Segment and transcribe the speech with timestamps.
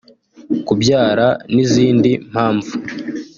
[0.67, 2.71] kubyara n’izindi mpamvu